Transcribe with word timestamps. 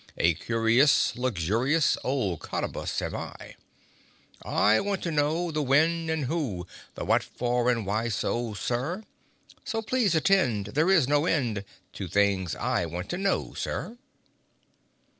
A 0.17 0.33
curious, 0.33 1.15
luxurious 1.15 1.95
Old 2.03 2.39
Cottabus 2.39 3.03
am 3.03 3.15
I! 3.15 3.55
I 4.43 4.79
want 4.79 5.03
to 5.03 5.11
know 5.11 5.51
the 5.51 5.61
When 5.61 6.09
and 6.09 6.25
who, 6.25 6.65
The 6.95 7.05
whatfor 7.05 7.69
and 7.71 7.85
whyso, 7.85 8.55
Sir! 8.55 9.03
So 9.63 9.83
please 9.83 10.15
attend, 10.15 10.69
there 10.73 10.89
is 10.89 11.07
no 11.07 11.27
end 11.27 11.63
To 11.93 12.07
things 12.07 12.55
I 12.55 12.87
want 12.87 13.09
to 13.09 13.17
know, 13.19 13.53
Sir!" 13.53 13.99